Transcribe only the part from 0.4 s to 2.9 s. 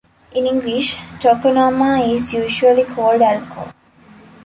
English, "tokonoma" is usually